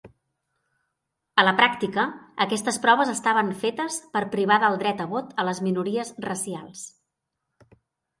A 1.41 1.43
la 1.47 1.51
pràctica, 1.57 2.05
aquestes 2.45 2.79
proves 2.85 3.11
estaven 3.13 3.51
fetes 3.65 3.97
per 4.17 4.23
privar 4.37 4.57
del 4.63 4.79
dret 4.85 5.05
a 5.05 5.07
vot 5.13 5.37
a 5.43 5.45
les 5.51 5.61
minories 5.69 6.13
racials. 6.27 6.87